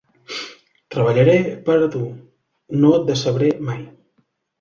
[0.93, 1.35] Treballaré
[1.67, 2.01] per a tu,
[2.85, 3.85] no et decebré mai.